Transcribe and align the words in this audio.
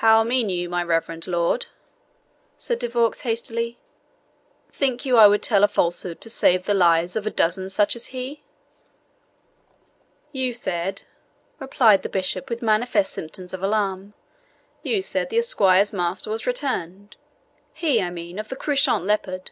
"How 0.00 0.24
mean 0.24 0.48
you, 0.48 0.70
my 0.70 0.82
reverend 0.82 1.26
lord?" 1.26 1.66
said 2.56 2.78
De 2.78 2.88
Vaux 2.88 3.12
hastily. 3.24 3.76
"Think 4.72 5.04
you 5.04 5.18
I 5.18 5.26
would 5.28 5.42
tell 5.42 5.62
a 5.62 5.68
falsehood 5.68 6.18
to 6.22 6.30
save 6.30 6.64
the 6.64 6.72
lives 6.72 7.14
of 7.14 7.26
a 7.26 7.30
dozen 7.30 7.68
such 7.68 7.94
as 7.94 8.06
he?" 8.06 8.42
"You 10.32 10.54
said," 10.54 11.02
replied 11.58 12.02
the 12.02 12.08
bishop, 12.08 12.48
with 12.48 12.62
manifest 12.62 13.12
symptoms 13.12 13.52
of 13.52 13.62
alarm 13.62 14.14
"you 14.82 15.02
said 15.02 15.28
the 15.28 15.36
esquire's 15.36 15.92
master 15.92 16.30
was 16.30 16.46
returned 16.46 17.16
he, 17.74 18.00
I 18.00 18.08
mean, 18.08 18.38
of 18.38 18.48
the 18.48 18.56
Couchant 18.56 19.04
Leopard." 19.04 19.50